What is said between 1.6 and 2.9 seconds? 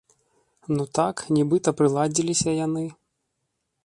прыладзіліся яны.